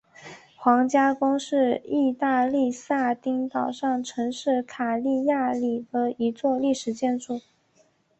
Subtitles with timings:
[0.55, 7.39] 皇家宫是义大利撒丁岛上城市卡利亚里的一座历史建筑。